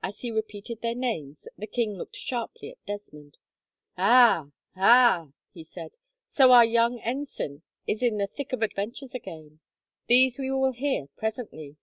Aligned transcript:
As 0.00 0.20
he 0.20 0.30
repeated 0.30 0.80
their 0.80 0.94
names, 0.94 1.48
the 1.58 1.66
king 1.66 1.94
looked 1.94 2.14
sharply 2.14 2.70
at 2.70 2.86
Desmond. 2.86 3.36
"Ah, 3.98 4.52
ah!" 4.76 5.32
he 5.52 5.64
said, 5.64 5.96
"so 6.28 6.52
our 6.52 6.64
young 6.64 7.00
ensign 7.00 7.62
is 7.84 8.00
in 8.00 8.18
the 8.18 8.28
thick 8.28 8.52
of 8.52 8.62
adventures 8.62 9.12
again. 9.12 9.58
These 10.06 10.38
we 10.38 10.52
will 10.52 10.70
hear 10.70 11.08
presently. 11.16 11.78